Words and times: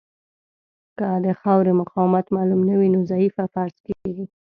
که 0.97 1.07
د 1.25 1.27
خاورې 1.41 1.71
مقاومت 1.81 2.25
معلوم 2.35 2.61
نه 2.69 2.75
وي 2.79 2.89
نو 2.93 2.99
ضعیفه 3.11 3.43
فرض 3.53 3.75
کیږي 3.85 4.25